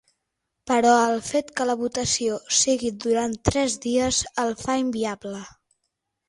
Però 0.69 0.93
el 1.01 1.19
fet 1.27 1.51
que 1.59 1.67
la 1.71 1.75
votació 1.81 2.39
sigui 2.61 2.91
durant 3.05 3.37
tres 3.51 3.77
dies 3.85 4.23
el 4.47 4.57
fa 4.63 4.79
inviable. 4.87 5.45